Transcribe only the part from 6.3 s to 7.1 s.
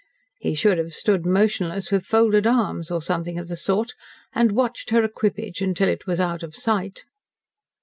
of sight.'"